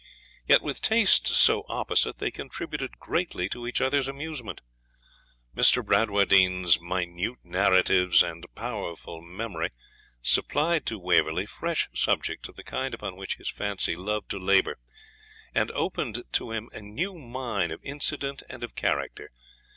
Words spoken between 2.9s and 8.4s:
greatly to each other's amusement. Mr. Bradwardine's minute narratives